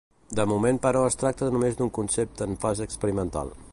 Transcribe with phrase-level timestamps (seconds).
[0.37, 3.55] De moment però es tracta només d'un concepte en fase experimental.